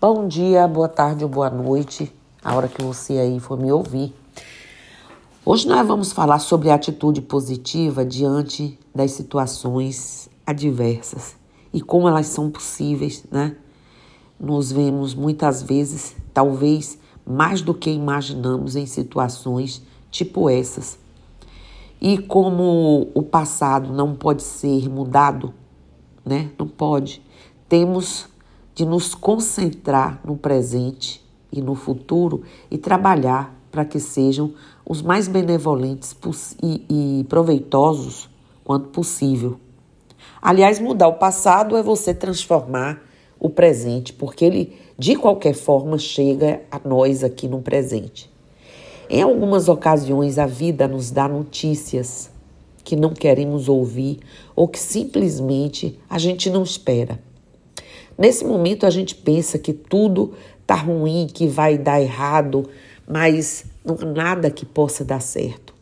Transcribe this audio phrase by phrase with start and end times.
[0.00, 4.14] Bom dia, boa tarde ou boa noite, a hora que você aí for me ouvir.
[5.44, 11.34] Hoje nós vamos falar sobre a atitude positiva diante das situações adversas
[11.72, 13.56] e como elas são possíveis, né?
[14.38, 20.96] Nos vemos muitas vezes, talvez mais do que imaginamos, em situações tipo essas.
[22.00, 25.52] E como o passado não pode ser mudado,
[26.24, 26.52] né?
[26.56, 27.20] Não pode.
[27.68, 28.28] Temos
[28.78, 34.54] de nos concentrar no presente e no futuro e trabalhar para que sejam
[34.86, 36.16] os mais benevolentes
[36.62, 38.30] e, e proveitosos
[38.62, 39.58] quanto possível.
[40.40, 43.02] Aliás, mudar o passado é você transformar
[43.40, 48.30] o presente, porque ele de qualquer forma chega a nós aqui no presente.
[49.10, 52.30] Em algumas ocasiões a vida nos dá notícias
[52.84, 54.20] que não queremos ouvir
[54.54, 57.26] ou que simplesmente a gente não espera.
[58.18, 60.34] Nesse momento a gente pensa que tudo
[60.66, 62.68] tá ruim, que vai dar errado,
[63.06, 65.72] mas não há nada que possa dar certo.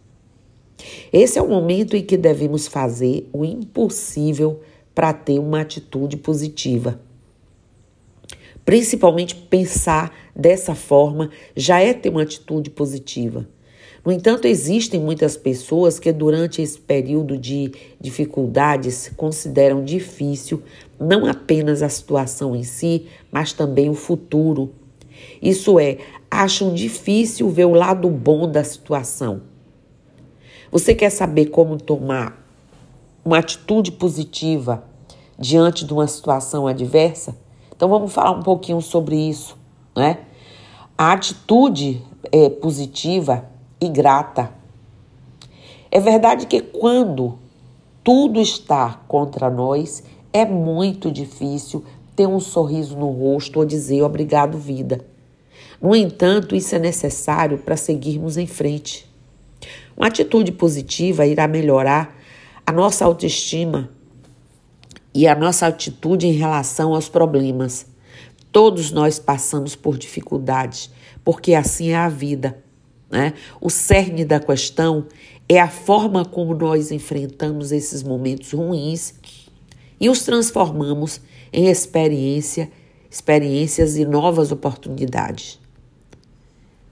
[1.11, 4.61] Esse é o momento em que devemos fazer o impossível
[4.95, 7.01] para ter uma atitude positiva.
[8.67, 13.49] Principalmente pensar dessa forma já é ter uma atitude positiva.
[14.05, 20.63] No entanto, existem muitas pessoas que, durante esse período de dificuldades, consideram difícil
[20.99, 24.73] não apenas a situação em si, mas também o futuro.
[25.41, 25.99] Isso é,
[26.31, 29.43] acham difícil ver o lado bom da situação.
[30.71, 32.45] Você quer saber como tomar
[33.25, 34.85] uma atitude positiva
[35.39, 37.37] diante de uma situação adversa?
[37.75, 39.57] Então vamos falar um pouquinho sobre isso,
[39.95, 40.21] né?
[40.97, 42.03] A atitude
[42.33, 43.45] é, positiva
[43.81, 44.51] e grata.
[45.91, 47.39] É verdade que quando
[48.03, 50.03] tudo está contra nós,
[50.37, 51.85] é muito difícil
[52.15, 55.05] ter um sorriso no rosto ou dizer obrigado, vida.
[55.81, 59.09] No entanto, isso é necessário para seguirmos em frente.
[59.97, 62.17] Uma atitude positiva irá melhorar
[62.67, 63.91] a nossa autoestima
[65.15, 67.87] e a nossa atitude em relação aos problemas.
[68.53, 70.91] Todos nós passamos por dificuldades,
[71.25, 72.63] porque assim é a vida.
[73.11, 73.33] Né?
[73.61, 75.07] O cerne da questão
[75.49, 79.15] é a forma como nós enfrentamos esses momentos ruins
[80.01, 81.21] e os transformamos
[81.53, 82.71] em experiência,
[83.11, 85.59] experiências e novas oportunidades.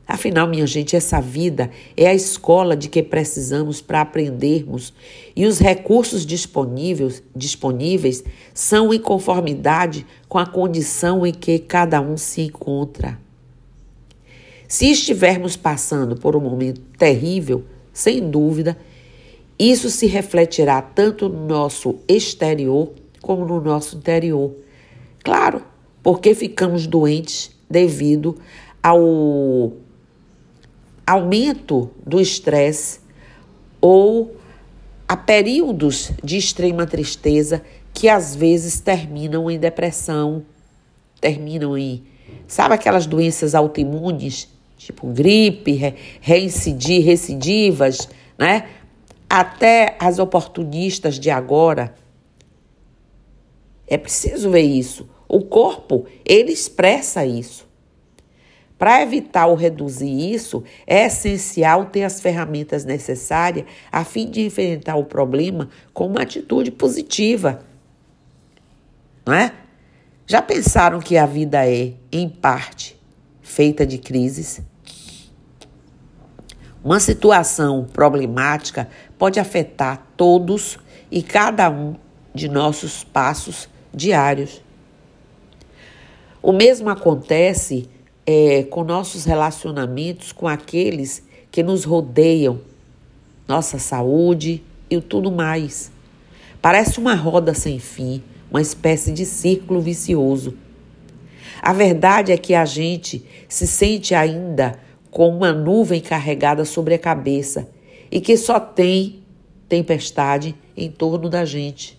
[0.07, 4.93] Afinal, minha gente, essa vida é a escola de que precisamos para aprendermos
[5.35, 8.23] e os recursos disponíveis, disponíveis
[8.53, 13.19] são em conformidade com a condição em que cada um se encontra.
[14.69, 18.77] Se estivermos passando por um momento terrível, sem dúvida,
[19.59, 24.55] isso se refletirá tanto no nosso exterior como no nosso interior.
[25.23, 25.63] Claro,
[26.03, 28.37] porque ficamos doentes devido
[28.83, 29.73] ao
[31.07, 33.01] aumento do estresse
[33.81, 34.37] ou
[35.09, 37.63] a períodos de extrema tristeza
[37.93, 40.45] que às vezes terminam em depressão,
[41.21, 42.03] terminam em,
[42.47, 48.67] sabe aquelas doenças autoimunes, tipo gripe, re, reincidir, recidivas, né?
[49.37, 51.93] Até as oportunistas de agora.
[53.85, 55.11] É preciso ver isso.
[55.27, 57.69] O corpo, ele expressa isso.
[58.79, 64.95] Para evitar ou reduzir isso, é essencial ter as ferramentas necessárias a fim de enfrentar
[64.95, 67.61] o problema com uma atitude positiva.
[69.27, 69.53] Não é?
[70.29, 72.97] Já pensaram que a vida é, em parte,
[73.43, 74.63] feita de crises?
[76.85, 80.79] Uma situação problemática pode afetar todos
[81.11, 81.95] e cada um
[82.35, 84.61] de nossos passos diários.
[86.43, 87.89] O mesmo acontece
[88.27, 92.61] é, com nossos relacionamentos com aqueles que nos rodeiam,
[93.47, 95.93] nossa saúde e tudo mais.
[96.61, 100.57] Parece uma roda sem fim, uma espécie de círculo vicioso.
[101.63, 104.79] A verdade é que a gente se sente ainda
[105.11, 107.69] com uma nuvem carregada sobre a cabeça
[108.11, 109.23] e que só tem
[109.69, 111.99] tempestade em torno da gente.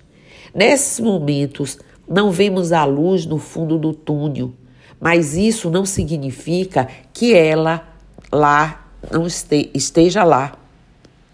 [0.53, 4.53] Nesses momentos, não vemos a luz no fundo do túnel
[4.99, 7.87] mas isso não significa que ela
[8.31, 10.57] lá não este, esteja lá,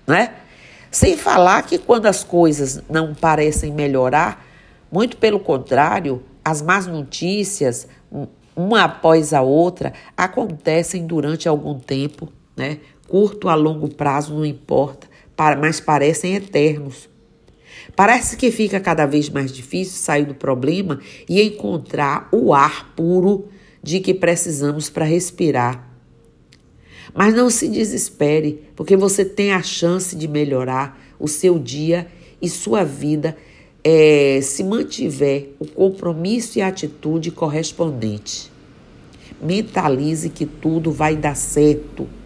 [0.05, 0.33] né?
[0.89, 4.45] Sem falar que quando as coisas não parecem melhorar,
[4.91, 7.87] muito pelo contrário, as más notícias,
[8.53, 12.27] uma após a outra, acontecem durante algum tempo,
[12.57, 12.79] né?
[13.11, 15.05] Curto a longo prazo não importa,
[15.59, 17.09] mas parecem eternos.
[17.93, 20.97] Parece que fica cada vez mais difícil sair do problema
[21.27, 23.49] e encontrar o ar puro
[23.83, 25.91] de que precisamos para respirar.
[27.13, 32.07] Mas não se desespere, porque você tem a chance de melhorar o seu dia
[32.41, 33.35] e sua vida
[33.83, 38.49] é, se mantiver o compromisso e a atitude correspondente.
[39.41, 42.20] Mentalize que tudo vai dar certo.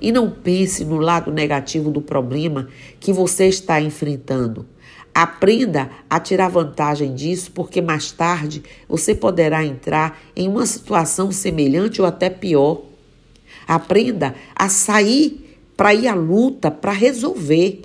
[0.00, 2.68] E não pense no lado negativo do problema
[3.00, 4.66] que você está enfrentando.
[5.14, 12.00] Aprenda a tirar vantagem disso, porque mais tarde você poderá entrar em uma situação semelhante
[12.00, 12.82] ou até pior.
[13.66, 17.82] Aprenda a sair para ir à luta, para resolver.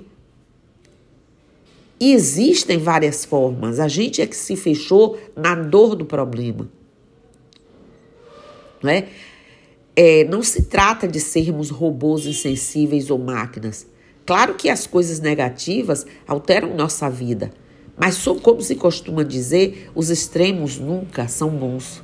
[1.98, 3.80] E existem várias formas.
[3.80, 6.68] A gente é que se fechou na dor do problema.
[8.82, 9.08] Não é?
[9.96, 13.86] É, não se trata de sermos robôs insensíveis ou máquinas.
[14.26, 17.52] Claro que as coisas negativas alteram nossa vida,
[17.96, 22.02] mas como se costuma dizer, os extremos nunca são bons.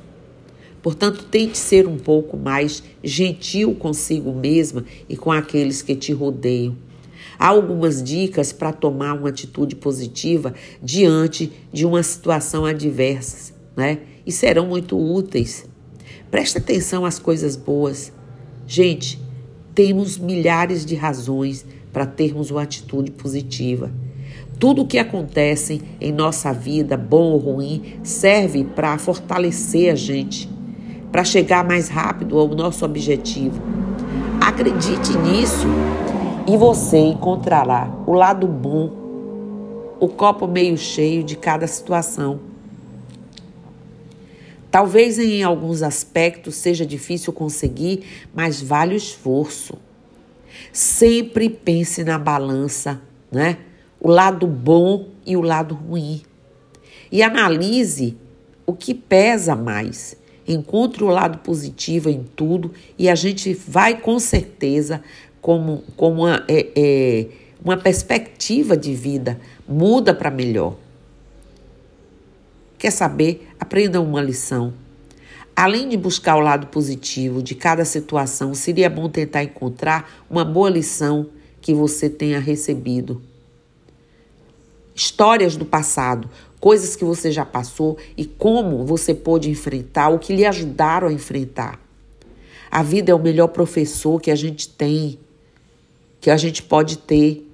[0.81, 6.75] Portanto, tente ser um pouco mais gentil consigo mesma e com aqueles que te rodeiam.
[7.37, 13.99] Há algumas dicas para tomar uma atitude positiva diante de uma situação adversa, né?
[14.25, 15.65] E serão muito úteis.
[16.31, 18.13] Preste atenção às coisas boas.
[18.65, 19.21] Gente,
[19.75, 23.91] temos milhares de razões para termos uma atitude positiva.
[24.57, 30.49] Tudo o que acontece em nossa vida, bom ou ruim, serve para fortalecer a gente,
[31.11, 33.61] para chegar mais rápido ao nosso objetivo.
[34.39, 35.67] Acredite nisso
[36.47, 38.89] e você encontrará o lado bom,
[39.99, 42.50] o copo meio cheio de cada situação.
[44.71, 49.77] Talvez em alguns aspectos seja difícil conseguir, mas vale o esforço.
[50.71, 53.57] Sempre pense na balança, né?
[53.99, 56.21] O lado bom e o lado ruim.
[57.11, 58.15] E analise
[58.65, 60.15] o que pesa mais.
[60.47, 65.03] Encontre o lado positivo em tudo e a gente vai com certeza
[65.41, 67.27] como, como uma, é, é,
[67.63, 70.75] uma perspectiva de vida, muda para melhor.
[72.81, 73.47] Quer saber?
[73.59, 74.73] Aprenda uma lição.
[75.55, 80.67] Além de buscar o lado positivo de cada situação, seria bom tentar encontrar uma boa
[80.67, 81.27] lição
[81.61, 83.21] que você tenha recebido.
[84.95, 86.27] Histórias do passado,
[86.59, 91.13] coisas que você já passou e como você pôde enfrentar, o que lhe ajudaram a
[91.13, 91.79] enfrentar.
[92.71, 95.19] A vida é o melhor professor que a gente tem
[96.19, 97.47] que a gente pode ter.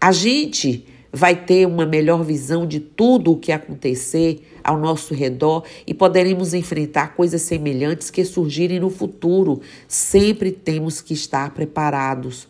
[0.00, 5.64] A gente vai ter uma melhor visão de tudo o que acontecer ao nosso redor
[5.86, 9.60] e poderemos enfrentar coisas semelhantes que surgirem no futuro.
[9.88, 12.48] Sempre temos que estar preparados.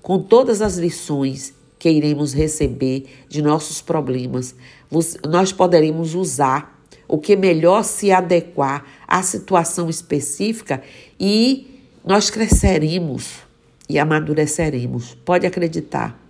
[0.00, 4.54] Com todas as lições que iremos receber de nossos problemas,
[5.28, 10.82] nós poderemos usar o que melhor se adequar à situação específica
[11.18, 13.40] e nós cresceremos
[13.88, 15.14] e amadureceremos.
[15.24, 16.23] Pode acreditar.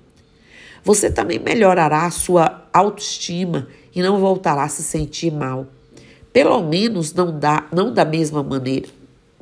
[0.85, 5.67] Você também melhorará a sua autoestima e não voltará a se sentir mal.
[6.33, 8.89] Pelo menos não, dá, não da mesma maneira.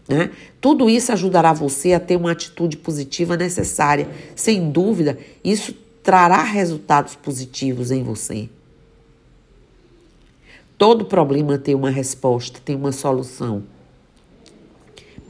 [0.09, 0.31] Né?
[0.61, 4.09] Tudo isso ajudará você a ter uma atitude positiva necessária.
[4.37, 8.49] Sem dúvida, isso trará resultados positivos em você.
[10.79, 13.63] Todo problema tem uma resposta, tem uma solução.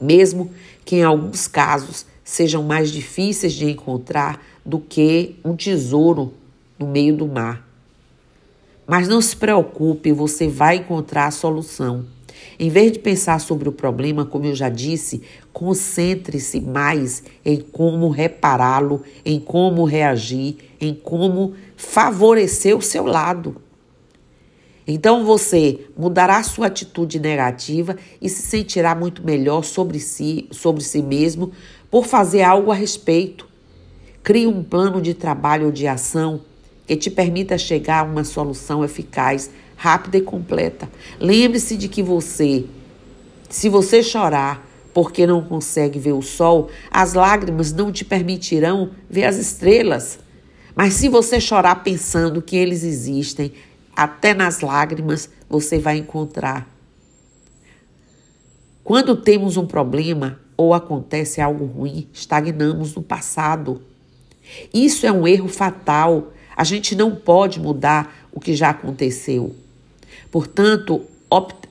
[0.01, 0.51] Mesmo
[0.83, 6.33] que em alguns casos sejam mais difíceis de encontrar do que um tesouro
[6.77, 7.67] no meio do mar.
[8.87, 12.05] Mas não se preocupe, você vai encontrar a solução.
[12.59, 18.09] Em vez de pensar sobre o problema, como eu já disse, concentre-se mais em como
[18.09, 23.55] repará-lo, em como reagir, em como favorecer o seu lado.
[24.85, 31.01] Então você mudará sua atitude negativa e se sentirá muito melhor sobre si, sobre si
[31.01, 31.51] mesmo,
[31.89, 33.52] por fazer algo a respeito.
[34.23, 36.41] Crie um plano de trabalho ou de ação
[36.87, 40.89] que te permita chegar a uma solução eficaz, rápida e completa.
[41.19, 42.65] Lembre-se de que você,
[43.49, 49.25] se você chorar porque não consegue ver o sol, as lágrimas não te permitirão ver
[49.25, 50.19] as estrelas.
[50.75, 53.51] Mas se você chorar pensando que eles existem,
[53.95, 56.69] até nas lágrimas você vai encontrar.
[58.83, 63.81] Quando temos um problema, ou acontece algo ruim, estagnamos no passado.
[64.73, 66.33] Isso é um erro fatal.
[66.55, 69.55] A gente não pode mudar o que já aconteceu.
[70.31, 71.01] Portanto,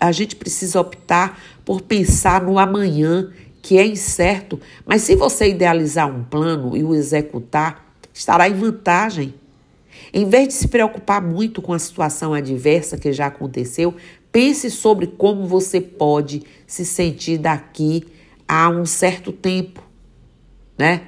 [0.00, 6.08] a gente precisa optar por pensar no amanhã, que é incerto, mas se você idealizar
[6.08, 9.34] um plano e o executar, estará em vantagem.
[10.12, 13.94] Em vez de se preocupar muito com a situação adversa que já aconteceu,
[14.32, 18.02] Pense sobre como você pode se sentir daqui
[18.48, 19.82] a um certo tempo,
[20.78, 21.02] né?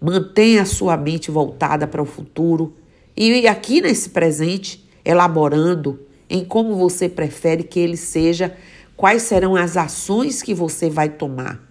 [0.00, 2.74] Mantenha a sua mente voltada para o futuro
[3.16, 5.98] e aqui nesse presente, elaborando
[6.30, 8.56] em como você prefere que ele seja,
[8.96, 11.68] quais serão as ações que você vai tomar.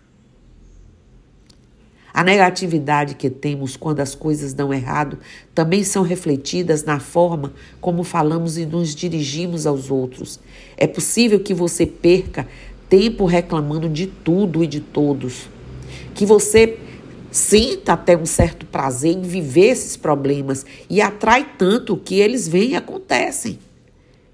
[2.14, 5.20] A negatividade que temos quando as coisas dão errado
[5.54, 10.40] também são refletidas na forma como falamos e nos dirigimos aos outros.
[10.76, 12.48] É possível que você perca
[12.90, 15.48] tempo reclamando de tudo e de todos.
[16.16, 16.80] Que você
[17.38, 22.72] sinta até um certo prazer em viver esses problemas e atrai tanto que eles vêm
[22.72, 23.60] e acontecem.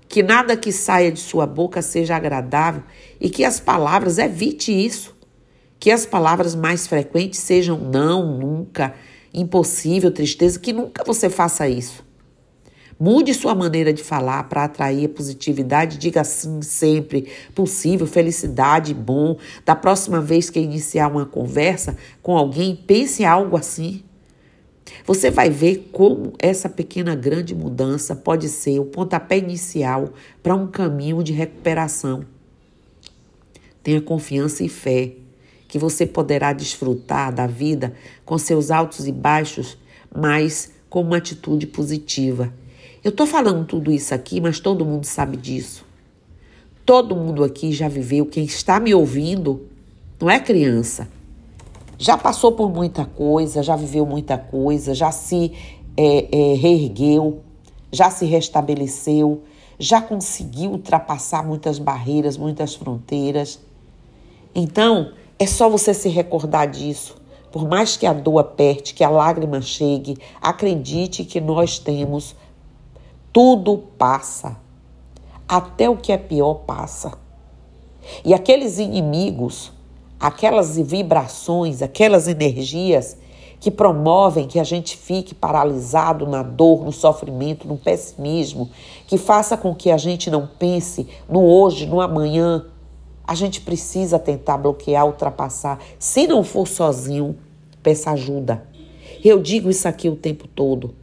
[0.08, 2.84] Que nada que saia de sua boca seja agradável
[3.20, 5.14] e que as palavras evite isso
[5.84, 8.94] que as palavras mais frequentes sejam não, nunca,
[9.34, 12.06] impossível, tristeza, que nunca você faça isso.
[13.04, 15.98] Mude sua maneira de falar para atrair positividade.
[15.98, 19.36] Diga sim sempre, possível, felicidade, bom.
[19.66, 24.02] Da próxima vez que iniciar uma conversa com alguém, pense algo assim.
[25.06, 30.66] Você vai ver como essa pequena grande mudança pode ser o pontapé inicial para um
[30.66, 32.24] caminho de recuperação.
[33.84, 35.12] Tenha confiança e fé
[35.68, 37.94] que você poderá desfrutar da vida
[38.24, 39.78] com seus altos e baixos,
[40.16, 42.63] mas com uma atitude positiva.
[43.04, 45.84] Eu estou falando tudo isso aqui, mas todo mundo sabe disso.
[46.86, 49.68] Todo mundo aqui já viveu, quem está me ouvindo
[50.22, 51.10] não é criança.
[51.98, 55.52] Já passou por muita coisa, já viveu muita coisa, já se
[55.98, 57.42] é, é, reergueu,
[57.92, 59.44] já se restabeleceu,
[59.78, 63.60] já conseguiu ultrapassar muitas barreiras, muitas fronteiras.
[64.56, 67.18] Então, é só você se recordar disso.
[67.52, 72.34] Por mais que a dor aperte, que a lágrima chegue, acredite que nós temos.
[73.34, 74.56] Tudo passa.
[75.48, 77.12] Até o que é pior passa.
[78.24, 79.74] E aqueles inimigos,
[80.20, 83.18] aquelas vibrações, aquelas energias
[83.60, 88.70] que promovem que a gente fique paralisado na dor, no sofrimento, no pessimismo,
[89.08, 92.66] que faça com que a gente não pense no hoje, no amanhã,
[93.26, 95.80] a gente precisa tentar bloquear, ultrapassar.
[95.98, 97.38] Se não for sozinho,
[97.82, 98.68] peça ajuda.
[99.24, 100.94] Eu digo isso aqui o tempo todo.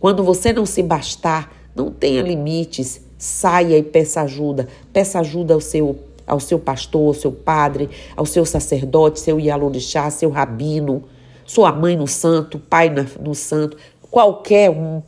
[0.00, 4.66] Quando você não se bastar, não tenha limites, saia e peça ajuda.
[4.92, 10.10] Peça ajuda ao seu, ao seu pastor, ao seu padre, ao seu sacerdote, seu ialorixá,
[10.10, 11.04] seu rabino,
[11.44, 13.76] sua mãe no santo, pai no santo,
[14.10, 15.02] qualquer um.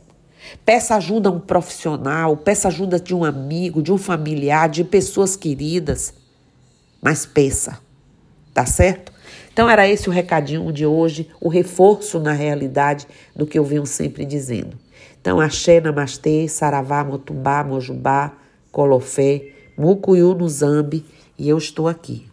[0.65, 5.35] Peça ajuda a um profissional, peça ajuda de um amigo, de um familiar, de pessoas
[5.35, 6.13] queridas
[7.01, 7.79] mas pensa,
[8.53, 9.11] tá certo?
[9.51, 13.85] Então era esse o recadinho de hoje, o reforço na realidade do que eu venho
[13.85, 14.77] sempre dizendo.
[15.21, 18.33] Então, axé, namastê, saravá, motumbá, mojubá,
[18.71, 21.05] colofé, mucuyu no zambi,
[21.37, 22.28] e eu estou aqui.